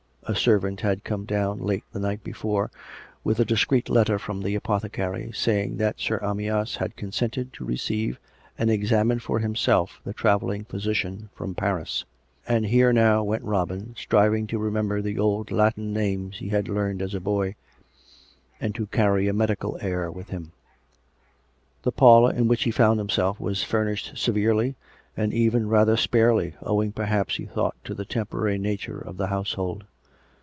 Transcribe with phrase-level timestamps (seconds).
[0.25, 2.71] A servant had come down late the night before,
[3.21, 7.65] with a dis creet letter from the apothecary, saying that Sir Amyas had consented to
[7.65, 8.17] receive
[8.57, 12.05] and examine for himself the travelling physician from Paris;
[12.47, 17.01] and here now went Robin, striving to remember the old Latin names he had learned
[17.01, 17.55] as a boy,
[18.61, 20.51] and to carry a medical air with him.
[21.81, 24.75] The parlour in which he found himself was furnished severely
[25.17, 29.83] and even rather sparely, owing, perhaps, he thought, to the temporary nature of the household.